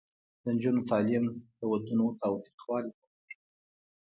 د 0.43 0.45
نجونو 0.55 0.81
تعلیم 0.91 1.25
د 1.59 1.61
ودونو 1.71 2.05
تاوتریخوالی 2.19 2.91
کموي. 2.99 3.33